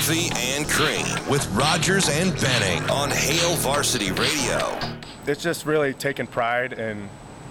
[0.00, 4.78] Coffee and Cream with Rogers and Benning on Hail Varsity Radio.
[5.26, 7.10] It's just really taking pride in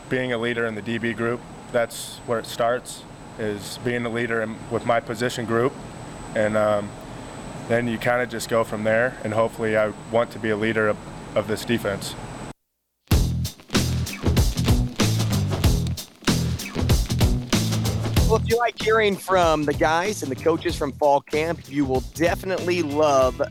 [0.09, 1.41] being a leader in the DB group.
[1.71, 3.04] That's where it starts,
[3.38, 5.73] is being a leader in, with my position group.
[6.34, 6.90] And um,
[7.67, 9.16] then you kind of just go from there.
[9.23, 10.98] And hopefully, I want to be a leader of,
[11.35, 12.16] of this defense.
[18.49, 22.81] You like hearing from the guys and the coaches from fall camp, you will definitely
[22.81, 23.41] love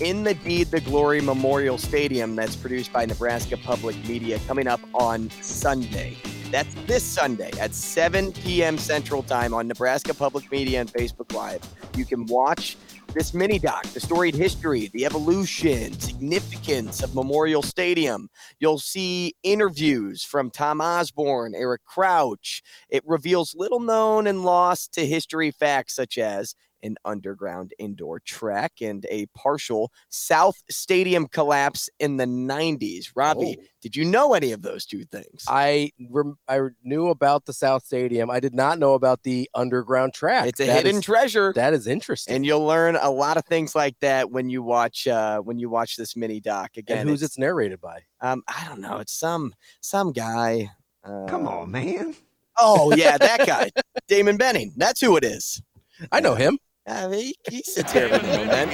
[0.00, 4.80] In the Deed the Glory Memorial Stadium that's produced by Nebraska Public Media coming up
[4.94, 6.16] on Sunday.
[6.50, 8.78] That's this Sunday at 7 p.m.
[8.78, 11.60] Central Time on Nebraska Public Media and Facebook Live.
[11.94, 12.76] You can watch
[13.14, 18.28] this mini doc, the storied history, the evolution, significance of Memorial Stadium.
[18.60, 22.62] You'll see interviews from Tom Osborne, Eric Crouch.
[22.90, 28.72] It reveals little known and lost to history facts such as an underground indoor track
[28.80, 33.12] and a partial South Stadium collapse in the 90s.
[33.14, 33.62] Ravi, Oh.
[33.82, 35.44] did you know any of those two things?
[35.48, 38.30] I rem- I knew about the South Stadium.
[38.30, 40.48] I did not know about the underground track.
[40.48, 41.52] It's a That hidden is- treasure.
[41.54, 42.34] That is interesting.
[42.36, 45.68] and you'll learn a lot of things like that when you watch uh, when you
[45.70, 46.98] watch this mini doc again.
[46.98, 48.00] and who's it's- it's narrated by?
[48.20, 48.98] Um, I don't know.
[48.98, 50.70] It's some some guy.
[51.04, 52.14] Come on, um, man.
[52.58, 53.70] Oh yeah, that guy,
[54.08, 54.72] Damon Benning.
[54.76, 55.62] That's who it is.
[56.12, 56.58] I know him.
[56.88, 58.70] Uh, he, he sits here with me, man.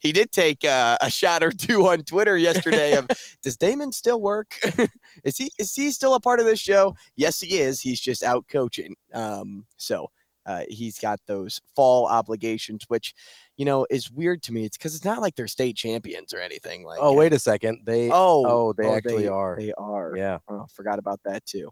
[0.00, 2.94] He did take uh, a shot or two on Twitter yesterday.
[2.96, 3.08] Of
[3.42, 4.54] does Damon still work?
[5.24, 6.94] is he is he still a part of this show?
[7.16, 7.80] Yes, he is.
[7.80, 8.94] He's just out coaching.
[9.14, 10.10] Um, so
[10.44, 13.14] uh, he's got those fall obligations, which
[13.56, 14.64] you know is weird to me.
[14.64, 16.84] It's because it's not like they're state champions or anything.
[16.84, 17.80] Like Oh, wait a second.
[17.84, 19.56] They Oh, oh, they actually are.
[19.58, 20.14] They are.
[20.16, 20.38] Yeah.
[20.48, 21.70] Oh, forgot about that too.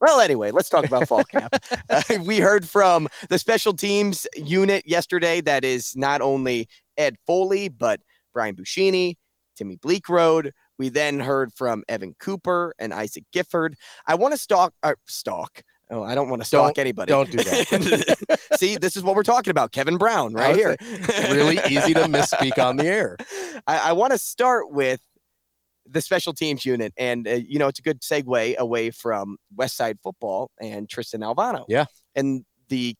[0.00, 1.54] Well, anyway, let's talk about fall camp.
[1.90, 5.40] Uh, we heard from the special teams unit yesterday.
[5.40, 8.00] That is not only Ed Foley, but
[8.32, 9.16] Brian Buschini,
[9.56, 10.52] Timmy Bleekrode.
[10.78, 13.74] We then heard from Evan Cooper and Isaac Gifford.
[14.06, 15.62] I want to stalk, uh, stalk.
[15.90, 17.10] Oh, I don't want to stalk Don't- anybody.
[17.10, 18.38] don't do that.
[18.56, 19.72] See, this is what we're talking about.
[19.72, 20.76] Kevin Brown, right here.
[21.28, 23.16] Really easy to misspeak on the air.
[23.66, 25.00] I, I want to start with
[25.90, 29.76] the special teams unit, and uh, you know it's a good segue away from West
[29.76, 31.64] Side football and Tristan Alvano.
[31.68, 31.86] Yeah.
[32.14, 32.94] and the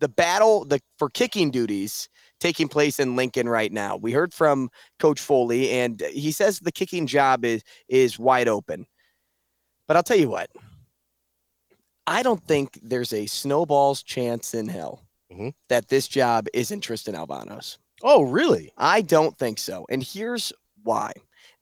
[0.00, 2.08] the battle the for kicking duties
[2.40, 3.96] taking place in Lincoln right now.
[3.96, 4.68] We heard from
[4.98, 8.86] Coach Foley, and he says the kicking job is is wide open.
[9.86, 10.50] But I'll tell you what,
[12.06, 15.02] I don't think there's a snowball's chance in hell
[15.32, 15.54] Mhm.
[15.68, 17.78] that this job isn't Tristan Alvano's.
[18.02, 18.72] Oh, really?
[18.76, 19.86] I don't think so.
[19.88, 20.52] And here's
[20.82, 21.12] why.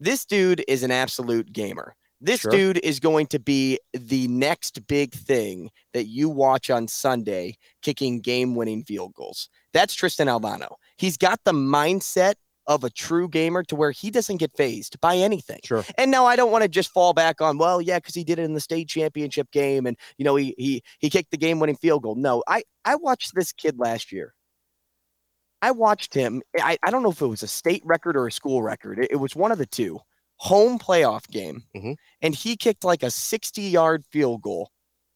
[0.02, 1.94] This dude is an absolute gamer.
[2.20, 2.50] This Sure.
[2.50, 8.20] dude is going to be the next big thing that you watch on Sunday kicking
[8.20, 9.48] game winning field goals.
[9.72, 10.74] That's Tristan Alvano.
[10.96, 12.34] He's got the mindset
[12.66, 15.60] of a true gamer to where he doesn't get phased by anything.
[15.64, 15.84] Sure.
[15.96, 18.40] And now I don't want to just fall back on, well, yeah, because he did
[18.40, 21.60] it in the state championship game and you know he he he kicked the game
[21.60, 22.16] winning field goal.
[22.16, 24.34] No, I I watched this kid last year.
[25.62, 26.42] I watched him.
[26.60, 28.98] I, I don't know if it was a state record or a school record.
[28.98, 30.00] It, it was one of the two.
[30.38, 31.62] Home playoff game.
[31.74, 31.94] Mhm.
[32.20, 34.70] And he kicked like a 60 yard field goal.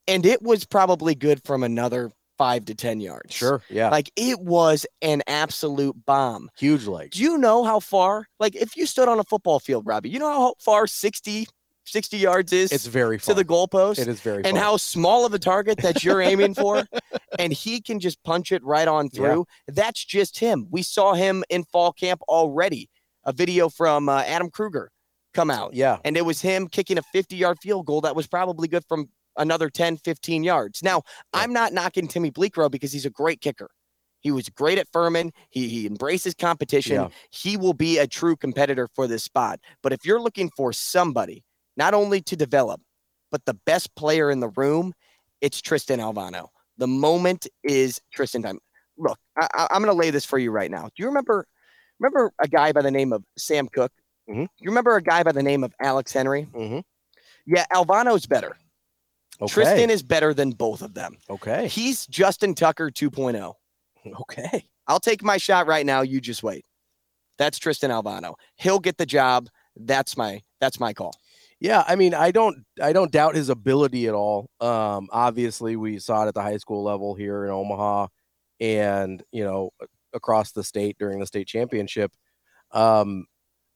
[0.07, 3.34] And it was probably good from another five to 10 yards.
[3.34, 3.61] Sure.
[3.69, 3.89] Yeah.
[3.91, 6.49] Like it was an absolute bomb.
[6.57, 7.17] Huge legs.
[7.17, 8.27] Do you know how far?
[8.39, 11.49] Like if you stood on a football field, Ravi, you know how far 60,
[11.86, 13.98] 60 yards is It's very to the goalpost?
[13.98, 14.56] It is very and fun.
[14.56, 16.84] how small of a target that you're aiming for,
[17.38, 19.18] and he can just punch it right on Yeah.
[19.18, 19.47] through.
[19.68, 20.66] That's just him.
[20.71, 22.88] We saw him in fall camp already.
[23.24, 24.91] A video from uh, Adam Kruger
[25.34, 25.98] come out, Yeah.
[26.04, 29.09] and it was him kicking a 50 yard field goal that was probably good from
[29.36, 30.82] another 10, 15 yards.
[30.82, 31.03] Now,
[31.34, 31.41] Yeah.
[31.42, 33.71] I'm not knocking Timmy Bleekrode because he's a great kicker.
[34.21, 35.32] He was great at Furman.
[35.50, 36.94] He, he embraces competition.
[36.97, 37.09] Yeah.
[37.30, 39.60] He will be a true competitor for this spot.
[39.82, 41.44] But if you're looking for somebody
[41.77, 42.81] not only to develop,
[43.31, 44.93] but the best player in the room,
[45.41, 46.49] it's Tristan Alvano.
[46.78, 48.59] The moment is Tristan time.
[48.99, 50.84] Look, I, am going to lay this for you right now.
[50.84, 51.47] Do you remember
[51.99, 53.93] remember a guy by the name of Sam Cook?
[54.28, 54.49] Mhm.
[54.59, 56.47] You remember a guy by the name of Alex Henery?
[56.53, 56.83] Mhm.
[57.47, 58.57] Yeah, Alvano's better.
[59.41, 59.53] Okay.
[59.53, 61.19] Tristan is better than both of them.
[61.28, 61.69] okay.
[61.69, 63.55] He's Justin Tucker 2.0.
[64.21, 64.67] Okay.
[64.87, 66.01] I'll take my shot right now.
[66.03, 66.65] You just wait.
[67.39, 68.34] That's Tristan Alvano.
[68.57, 69.49] He'll get the job.
[69.77, 71.15] That's my that's my call.
[71.60, 74.50] Yeah, I mean, I don't I don't doubt his ability at all.
[74.60, 78.08] Um, obviously, we saw it at the high school level here in Omaha,
[78.60, 79.70] and you know
[80.12, 82.12] across the state during the state championship.
[82.72, 83.26] Um,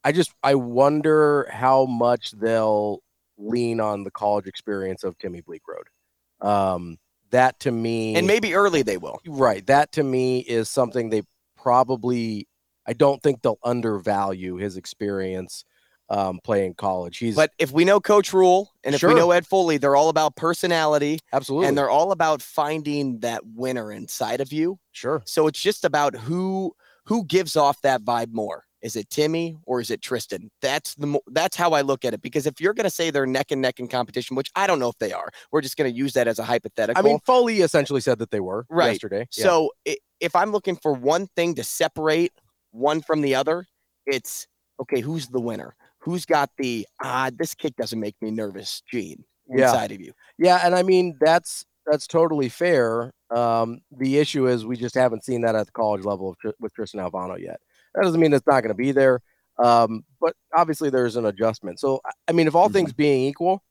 [0.05, 3.01] I just I wonder how much they'll
[3.39, 6.47] lean on the college experience of Timmy Bleekrode.
[6.47, 6.99] Um,
[7.31, 9.21] that to me, And maybe early they will.
[9.27, 11.23] right, that to me is something they
[11.57, 12.47] probably.
[12.87, 15.65] I don't think they'll undervalue his experience
[16.11, 17.19] um, playing college.
[17.19, 19.11] He's But if we know Coach Rhule and if Sure.
[19.11, 23.43] we know Ed Foley, they're all about personality absolutely and they're all about finding that
[23.55, 24.79] winner inside of you.
[24.93, 25.23] sure.
[25.25, 26.75] So it's just about who
[27.07, 28.65] who gives off that vibe more.
[28.83, 30.51] Is it Timmy or is it Tristan?
[30.63, 32.23] That's the that's how I look at it.
[32.23, 34.79] Because if you're going to say they're neck and neck in competition, which I don't
[34.79, 36.99] know if they are, we're just going to use that as a hypothetical.
[36.99, 38.93] I mean, Foley essentially said that they were Right.
[38.93, 39.29] yesterday.
[39.37, 39.45] Yeah.
[39.45, 42.33] So if I'm looking for one thing to separate
[42.71, 43.67] one from the other,
[44.07, 44.47] it's
[44.81, 45.75] okay, who's the winner?
[46.01, 49.67] Who's got the ah, this kick doesn't make me nervous gene Yeah.
[49.67, 50.13] inside of you?
[50.39, 53.13] yeah, and I mean that's that's totally fair.
[53.31, 56.73] Um, the issue is we just haven't seen that at the college level of, with
[56.75, 57.61] Tristan Alvano yet.
[57.95, 59.21] That doesn't mean it's not going to be there,
[59.59, 61.81] um, but obviously there's an adjustment.
[61.81, 62.73] So I- mean, if all Mhm.
[62.75, 63.63] things being equal,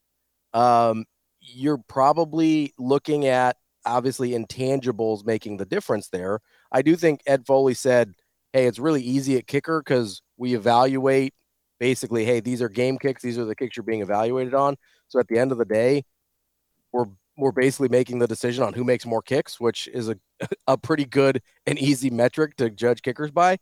[0.53, 1.05] um,
[1.41, 6.41] you're probably looking at obviously intangibles making the difference there.
[6.71, 8.13] I do think Ed Foley said,
[8.53, 11.33] "Hey, it's really easy at kicker because we evaluate
[11.79, 13.21] basically, hey, these are game kicks.
[13.21, 14.75] These are the kicks you're being evaluated on.
[15.07, 16.03] So at the end of the day,
[16.91, 17.05] we're
[17.37, 20.17] we're basically making the decision on who makes more kicks, which is a
[20.67, 23.57] a pretty good and easy metric to judge kickers by.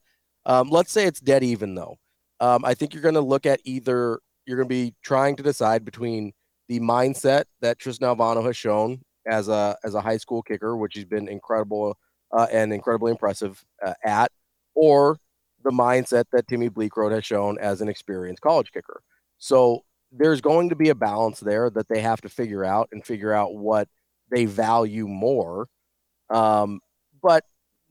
[0.46, 1.98] Um, let's say it's dead even though.
[2.40, 5.44] Um, I think you're going to look at either you're going to be trying to
[5.44, 6.34] decide between
[6.68, 10.96] the mindset that Tristan Alvano has shown as a as a high school kicker, which
[10.96, 11.98] he's been incredible
[12.31, 14.31] uh, and incredibly impressive uh, at,
[14.75, 15.18] or
[15.63, 19.01] the mindset that Timmy Bleekrode has shown as an experienced college kicker.
[19.38, 23.06] So there's going to be a balance there that they have to figure out and
[23.06, 23.88] figure out what
[24.30, 25.68] they value more.
[26.30, 26.80] Um,
[27.21, 27.44] but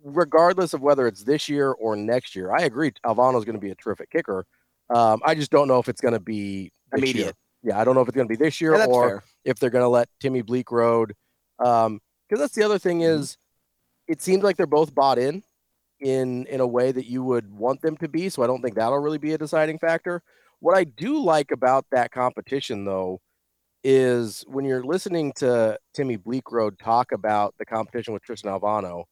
[0.03, 2.93] regardless of whether it's this year or next year, I agree.
[3.05, 4.47] Alvano's going to be a terrific kicker.
[4.89, 7.11] Um, I just don't know if it's going to be this year.
[7.11, 7.37] Immediate.
[7.63, 9.25] Yeah, I don't know if it's going to be this year Yeah, or fair.
[9.45, 11.13] if they're going to let Timmy Bleekrode.
[11.59, 13.21] Um, because that's the other thing Mm-hmm.
[13.23, 13.39] is,
[14.09, 15.43] it seems like they're both bought in,
[16.01, 18.29] in in a way that you would want them to be.
[18.29, 20.23] So I don't think that'll really be a deciding factor.
[20.61, 23.21] What I do like about that competition, though,
[23.85, 29.05] is when you're listening to Timmy Bleekrode talk about the competition with Tristan Alvano,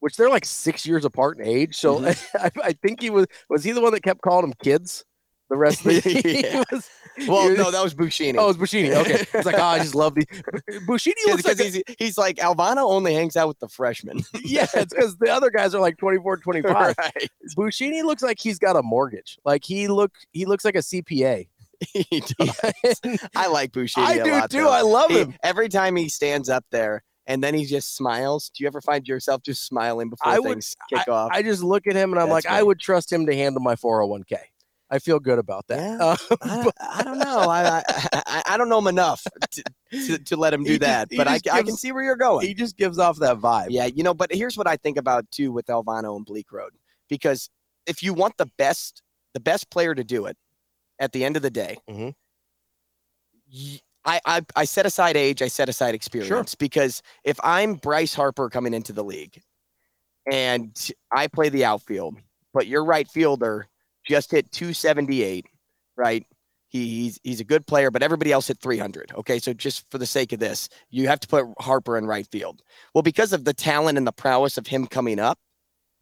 [0.00, 1.76] which they're like six years apart in age.
[1.76, 2.36] So Mm-hmm.
[2.62, 5.04] I, I think he was was he the one that kept calling them kids
[5.50, 6.64] the rest of the he Yeah.
[6.72, 6.88] was-
[7.28, 8.36] Well, he no, that was Buschini.
[8.38, 8.96] Oh, it was Buschini.
[9.00, 9.26] Okay.
[9.34, 10.24] It's like, oh, I just love these.
[10.86, 14.20] Buschini looks because like, he's, he's like Alvano only hangs out with the freshmen.
[14.42, 16.74] yeah, it's because the other guys are like 24, 25.
[16.96, 17.30] right.
[17.58, 19.38] Buschini looks like he's got a mortgage.
[19.44, 21.48] Like he look, he looks like a CPA.
[21.92, 23.00] He does.
[23.34, 24.02] I like Buschini.
[24.02, 24.62] I a do lot, too.
[24.62, 24.70] though.
[24.70, 25.34] I love He- him.
[25.42, 28.50] every time he stands up there and then he just smiles.
[28.54, 31.30] Do you ever find yourself just smiling before I would- things kick off?
[31.32, 33.62] I just look at him and I'm That's like, I would trust him to handle
[33.62, 34.36] my 401k.
[34.90, 35.78] I feel good about that.
[35.78, 35.98] Yeah.
[36.04, 37.38] Uh, I, don't, I don't know.
[37.48, 37.82] I,
[38.26, 41.28] I I- don't know him enough to, to, to let him do just- that, but
[41.28, 42.46] I, just I can see where you're going.
[42.46, 43.68] he just gives off that vibe.
[43.70, 46.70] Yeah, you know, but here's what I think about too with Alvano and Bleekrode.
[47.08, 47.50] Because
[47.86, 49.02] if you want the best,
[49.34, 50.36] the best player to do it
[50.98, 52.14] at the end of the day, Mhm.
[53.52, 56.54] y- I, I I set aside age, I set aside experience.
[56.54, 59.40] Because if I'm Bryce Harper coming into the league
[60.30, 60.74] and
[61.12, 62.16] I play the outfield,
[62.54, 63.66] but your right fielder
[64.10, 65.46] just hit 278,
[65.96, 66.26] right?
[66.68, 69.12] He, he's he's a good player, but everybody else hit 300.
[69.16, 72.26] Okay, so just for the sake of this, you have to put Harper in right
[72.26, 72.62] field.
[72.94, 75.38] Well, because of the talent and the prowess of him coming up,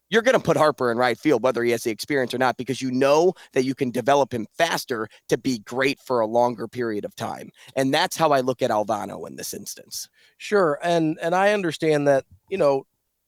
[0.09, 2.57] you're going to put Harper in right field, whether he has the experience or not,
[2.57, 6.67] because you know that you can develop him faster to be great for a longer
[6.67, 7.51] period of time.
[7.75, 10.09] And that's how I look at Alvano in this instance.
[10.37, 12.85] Sure, and and I understand that you know,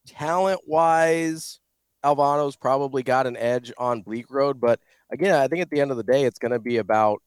[0.08, 1.60] talent wise,
[2.04, 4.80] Alvano's probably got an edge on Bleekrode, but
[5.12, 7.22] again, I think at the end of the day, it's going to be about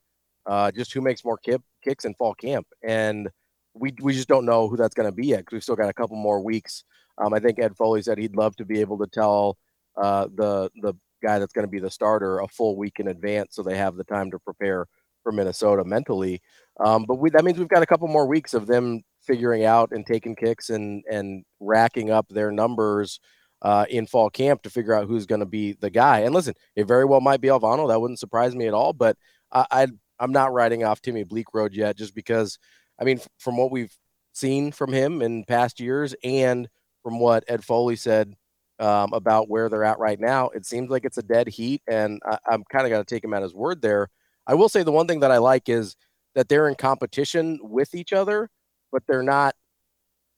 [0.46, 3.28] uh, just who makes more kick, kicks in fall camp, and
[3.74, 5.88] we we just don't know who that's going to be yet because we've still got
[5.88, 6.84] a couple more weeks.
[7.18, 9.58] Um, I think Ed Foley said he'd love to be able to tell
[9.96, 13.54] uh, the the guy that's going to be the starter a full week in advance,
[13.54, 14.86] so they have the time to prepare
[15.22, 16.42] for Minnesota mentally.
[16.84, 19.90] Um, but we, that means we've got a couple more weeks of them figuring out
[19.92, 23.20] and taking kicks and and racking up their numbers
[23.64, 26.21] uh, in fall camp to figure out who's going to be the guy.
[26.21, 27.88] And listen, it very well might be Alvano.
[27.88, 28.92] That wouldn't surprise me at all.
[28.92, 29.16] But
[29.50, 29.87] I, I
[30.21, 32.59] I'm not riding off Timmy Bleekrode yet, just because.
[32.97, 33.92] I mean, from what we've
[34.35, 36.68] seen from him in past years and
[37.02, 38.35] from what Ed Foley said
[38.78, 41.83] um, about where they're at right now, it seems like it's a dead heat.
[41.88, 44.11] And I, I'm kind of going to take him at his word there.
[44.47, 45.97] I will say the one thing that I like is
[46.35, 48.49] that they're in competition with each other,
[48.92, 49.54] but they're not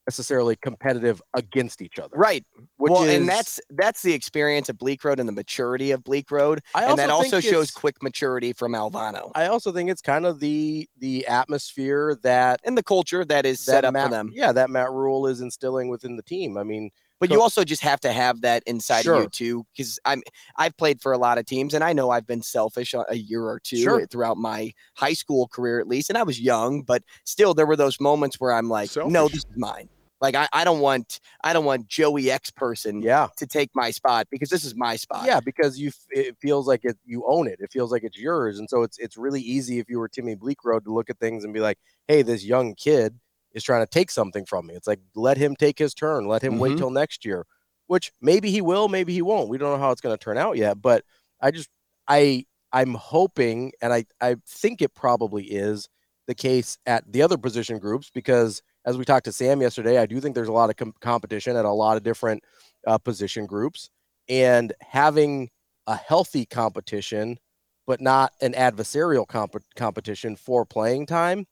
[0.06, 2.16] necessarily competitive against each other.
[2.16, 2.44] Right.
[2.76, 6.60] Which well, is, and that's that's the experience of Bleekrode and the maturity of Bleekrode,
[6.74, 10.40] I and that also shows quick maturity from Alvano I also think it's kind of
[10.40, 14.30] the the atmosphere that and the culture that is that set up Matt, for them.
[14.32, 16.56] Yeah, that Matt Rhule is instilling within the team.
[16.56, 19.98] I mean, But you also just have to have that inside of you too, because
[20.04, 20.22] I'm
[20.56, 23.42] I've played for a lot of teams, and I know I've been selfish a year
[23.44, 24.06] or two Sure.
[24.06, 27.76] throughout my high school career at least, and I was young, but still there were
[27.76, 29.88] those moments where I'm like, no, this is mine.
[30.20, 33.90] Like I, I don't want I don't want Joey X person yeah, to take my
[33.90, 35.26] spot because this is my spot.
[35.26, 37.58] yeah, because you it feels like it you own it.
[37.60, 40.34] It feels like it's yours, and so it's it's really easy if you were Timmy
[40.34, 43.18] Bleekrode to look at things and be like, hey, this young kid
[43.52, 44.74] is trying to take something from me.
[44.74, 46.26] It's like let him take his turn.
[46.26, 46.78] Let him wait Mhm.
[46.78, 47.46] till next year,
[47.86, 49.48] which maybe he will, maybe he won't.
[49.50, 51.04] We don't know how it's going to turn out yet, but
[51.40, 51.68] I just
[52.08, 55.88] I I'm hoping, and I I think it probably is
[56.26, 60.06] the case at the other position groups because as we talked to Sam yesterday, I
[60.06, 62.42] do think there's a lot of com- competition at a lot of different
[62.86, 63.90] uh, position groups,
[64.28, 65.50] and having
[65.88, 67.38] a healthy competition,
[67.86, 71.46] but not an adversarial comp- competition for playing time,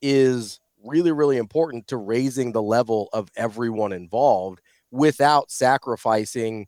[0.00, 6.66] is really really important to raising the level of everyone involved without sacrificing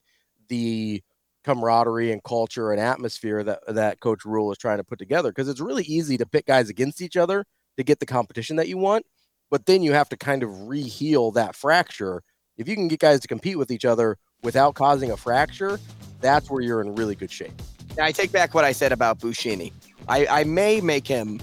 [0.49, 1.03] the
[1.45, 5.31] camaraderie and culture and atmosphere that that coach Rhule is trying to put together.
[5.31, 7.47] Because it's really easy to pit guys against each other
[7.79, 9.07] to get the competition that you want
[9.51, 12.23] but then you have to kind of re-heal that fracture
[12.57, 15.79] if you can get guys to compete with each other without causing a fracture
[16.21, 17.53] that's where you're in really good shape
[17.91, 19.73] And I take back what I said about Buschini.
[20.09, 21.41] I, I may make him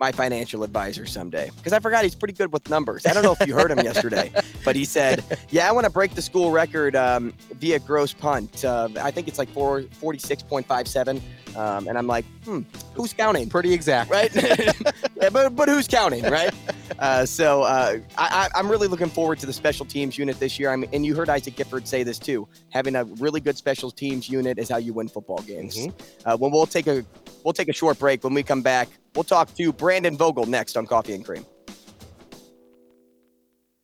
[0.00, 3.04] my financial advisor someday because I forgot he's pretty good with numbers.
[3.04, 4.32] I don't know if you heard him yesterday,
[4.64, 8.64] but he said, "Yeah, I want to break the school record um, via gross punt.
[8.64, 11.20] Uh, I think it's like four, 46.57."
[11.54, 12.60] Um, and I'm like, "Hmm,
[12.94, 14.34] who's counting?" pretty exact right?
[14.34, 16.52] yeah, but but who's counting, right?
[16.98, 20.70] Uh, so uh, I, I'm really looking forward to the special teams unit this year.
[20.70, 22.48] I mean, and you heard Isaac Gifford say this too.
[22.70, 25.76] Having a really good special teams unit is how you win football games.
[25.76, 25.92] Mhm.
[26.24, 27.04] Uh, when we'll take a
[27.44, 28.24] we'll take a short break.
[28.24, 31.46] When we come back, we'll talk to Brandon Vogel next on Coffee and Cream.